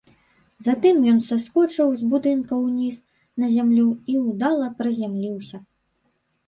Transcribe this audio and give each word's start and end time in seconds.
Затым 0.67 0.95
ён 1.11 1.19
саскочыў 1.25 1.93
з 2.01 2.09
будынка 2.13 2.53
ўніз 2.65 2.95
на 3.45 3.53
зямлю 3.59 3.87
і 4.15 4.21
ўдала 4.27 4.67
прызямліўся. 4.83 5.57